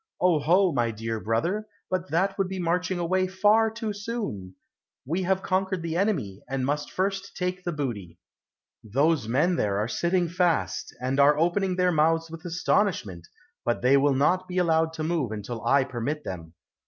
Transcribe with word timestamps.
"Oho, 0.19 0.71
my 0.71 0.89
dear 0.89 1.19
brother, 1.19 1.67
but 1.87 2.09
that 2.09 2.35
would 2.39 2.47
be 2.47 2.57
marching 2.57 2.97
away 2.97 3.27
far 3.27 3.69
too 3.69 3.93
soon; 3.93 4.55
we 5.05 5.21
have 5.21 5.43
conquered 5.43 5.83
the 5.83 5.95
enemy, 5.95 6.41
and 6.49 6.65
must 6.65 6.89
first 6.91 7.37
take 7.37 7.63
the 7.63 7.71
booty. 7.71 8.17
Those 8.83 9.27
men 9.27 9.57
there 9.57 9.77
are 9.77 9.87
sitting 9.87 10.27
fast, 10.27 10.91
and 10.99 11.19
are 11.19 11.37
opening 11.37 11.75
their 11.75 11.91
mouths 11.91 12.31
with 12.31 12.45
astonishment, 12.45 13.27
but 13.63 13.83
they 13.83 13.95
will 13.95 14.15
not 14.15 14.47
be 14.47 14.57
allowed 14.57 14.91
to 14.93 15.03
move 15.03 15.31
until 15.31 15.63
I 15.67 15.83
permit 15.83 16.23
them. 16.23 16.55